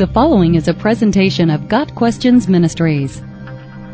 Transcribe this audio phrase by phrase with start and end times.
[0.00, 3.20] The following is a presentation of Got Questions Ministries.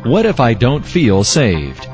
[0.03, 1.85] What if I don't feel saved?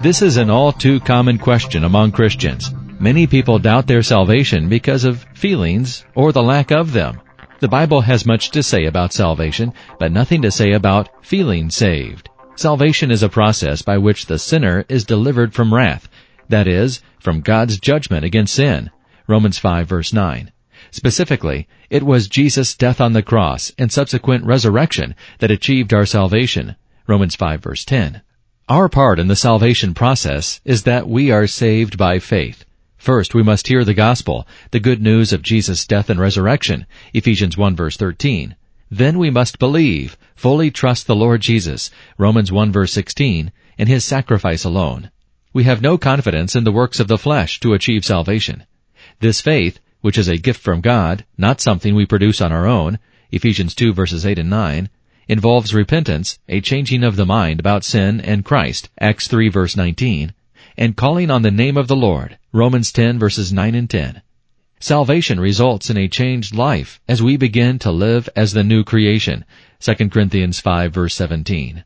[0.00, 2.72] This is an all too common question among Christians.
[3.00, 7.20] Many people doubt their salvation because of feelings or the lack of them.
[7.58, 12.28] The Bible has much to say about salvation, but nothing to say about feeling saved.
[12.54, 16.08] Salvation is a process by which the sinner is delivered from wrath,
[16.48, 18.92] that is, from God's judgment against sin.
[19.26, 20.52] Romans 5 verse 9.
[20.94, 26.76] Specifically, it was Jesus' death on the cross and subsequent resurrection that achieved our salvation.
[27.06, 28.20] Romans 5 verse 10.
[28.68, 32.66] Our part in the salvation process is that we are saved by faith.
[32.98, 36.84] First, we must hear the gospel, the good news of Jesus' death and resurrection,
[37.14, 38.54] Ephesians 1 verse 13.
[38.90, 44.04] Then we must believe, fully trust the Lord Jesus, Romans 1 verse 16, and His
[44.04, 45.10] sacrifice alone.
[45.54, 48.64] We have no confidence in the works of the flesh to achieve salvation.
[49.20, 52.98] This faith which is a gift from God, not something we produce on our own,
[53.30, 54.90] Ephesians 2 verses 8 and 9,
[55.28, 60.34] involves repentance, a changing of the mind about sin and Christ, Acts 3 verse 19,
[60.76, 64.20] and calling on the name of the Lord, Romans 10 verses 9 and 10.
[64.80, 69.44] Salvation results in a changed life as we begin to live as the new creation,
[69.78, 71.84] 2 Corinthians 5 verse 17.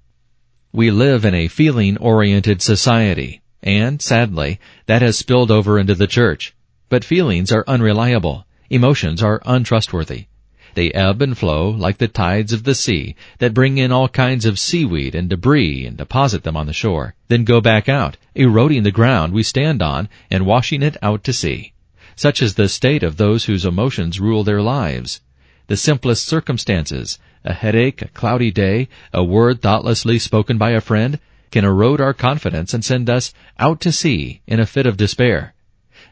[0.73, 6.55] We live in a feeling-oriented society, and, sadly, that has spilled over into the church.
[6.89, 8.47] But feelings are unreliable.
[8.71, 10.27] Emotions are untrustworthy.
[10.75, 14.45] They ebb and flow like the tides of the sea that bring in all kinds
[14.45, 18.83] of seaweed and debris and deposit them on the shore, then go back out, eroding
[18.83, 21.73] the ground we stand on and washing it out to sea.
[22.15, 25.21] Such is the state of those whose emotions rule their lives.
[25.67, 31.19] The simplest circumstances, a headache, a cloudy day, a word thoughtlessly spoken by a friend,
[31.51, 35.55] can erode our confidence and send us out to sea in a fit of despair.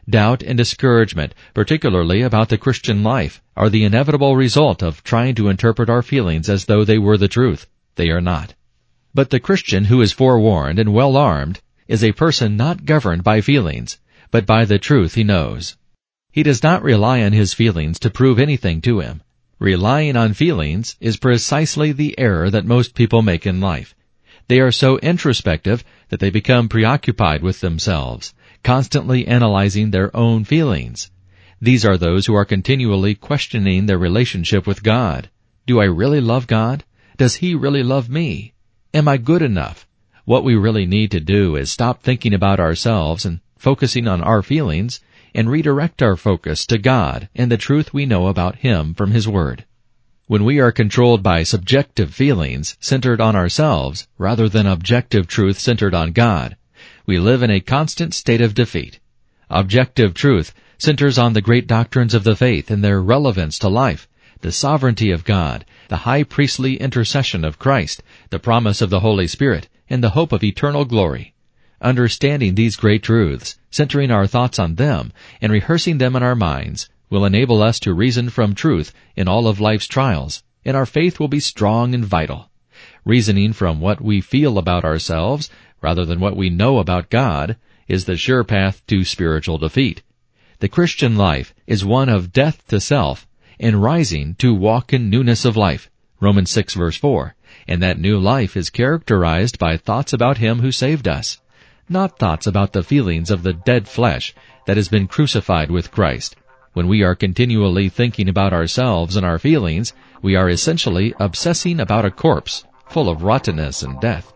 [0.07, 5.49] Doubt and discouragement, particularly about the Christian life, are the inevitable result of trying to
[5.49, 7.65] interpret our feelings as though they were the truth.
[7.95, 8.53] They are not.
[9.15, 13.41] But the Christian who is forewarned and well armed is a person not governed by
[13.41, 13.97] feelings,
[14.29, 15.75] but by the truth he knows.
[16.31, 19.23] He does not rely on his feelings to prove anything to him.
[19.57, 23.95] Relying on feelings is precisely the error that most people make in life.
[24.49, 28.35] They are so introspective that they become preoccupied with themselves
[28.65, 31.11] constantly analyzing their own feelings.
[31.61, 35.29] These are those who are continually questioning their relationship with God.
[35.67, 36.83] Do I really love God?
[37.15, 38.53] Does He really love me?
[38.91, 39.85] Am I good enough?
[40.25, 44.41] What we really need to do is stop thinking about ourselves and focusing on our
[44.41, 44.99] feelings
[45.35, 49.27] and redirect our focus to God and the truth we know about Him from His
[49.27, 49.63] Word.
[50.25, 55.93] When we are controlled by subjective feelings centered on ourselves rather than objective truth centered
[55.93, 56.57] on God,
[57.05, 58.99] we live in a constant state of defeat.
[59.49, 64.07] Objective truth centers on the great doctrines of the faith and their relevance to life,
[64.41, 69.27] the sovereignty of God, the high priestly intercession of Christ, the promise of the Holy
[69.27, 71.33] Spirit, and the hope of eternal glory.
[71.81, 76.89] Understanding these great truths, centering our thoughts on them, and rehearsing them in our minds,
[77.09, 81.19] will enable us to reason from truth in all of life's trials, and our faith
[81.19, 82.49] will be strong and vital.
[83.05, 85.49] Reasoning from what we feel about ourselves
[85.85, 87.57] rather than what we know about God,
[87.87, 90.01] is the sure path to spiritual defeat.
[90.57, 93.27] The Christian life is one of death to self
[93.59, 95.91] and rising to walk in newness of life.
[96.19, 97.35] Romans 6 verse 4.
[97.67, 101.39] And that new life is characterized by thoughts about Him who saved us,
[101.87, 104.33] not thoughts about the feelings of the dead flesh
[104.65, 106.35] that has been crucified with Christ.
[106.73, 109.93] When we are continually thinking about ourselves and our feelings,
[110.23, 112.63] we are essentially obsessing about a corpse
[112.95, 114.31] full of rottenness and death.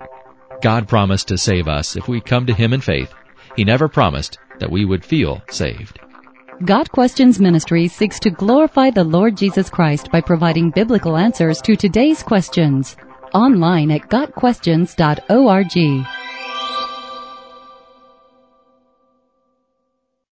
[0.62, 3.14] God promised to save us if we come to Him in faith.
[3.56, 5.98] He never promised that we would feel saved.
[6.66, 11.78] Got Questions Ministry seeks to glorify the Lord Jesus Christ by providing biblical answers to
[11.78, 12.98] today's questions.
[13.34, 16.19] Online at GotQuestions.org.